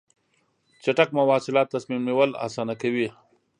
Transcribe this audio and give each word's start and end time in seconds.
چټک 0.83 1.09
مواصلات 1.17 1.67
تصمیم 1.75 2.01
نیول 2.07 2.31
اسانه 2.45 2.73
کوي. 2.81 3.07